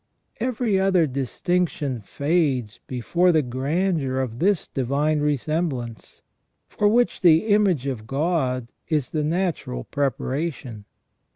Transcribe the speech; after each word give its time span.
Every 0.39 0.79
other 0.79 1.05
distinction 1.05 2.01
fades 2.01 2.79
before 2.87 3.31
the 3.31 3.43
grandeur 3.43 4.17
of 4.19 4.39
this 4.39 4.67
divine 4.67 5.19
resemblance, 5.19 6.23
for 6.67 6.87
which 6.87 7.21
the 7.21 7.45
image 7.49 7.85
of 7.85 8.07
God 8.07 8.67
is 8.87 9.11
the 9.11 9.23
natural 9.23 9.83
preparation. 9.83 10.85